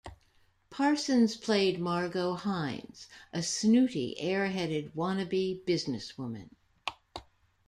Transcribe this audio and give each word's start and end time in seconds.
Parsons 0.71 1.35
played 1.37 1.79
Margot 1.79 2.33
Hines, 2.33 3.05
a 3.31 3.43
snooty, 3.43 4.15
airheaded 4.19 4.95
wanna-be 4.95 5.61
businesswoman. 5.67 6.49